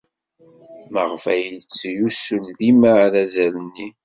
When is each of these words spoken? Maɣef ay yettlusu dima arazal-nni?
Maɣef 0.93 1.23
ay 1.33 1.41
yettlusu 1.53 2.39
dima 2.57 2.91
arazal-nni? 3.05 3.89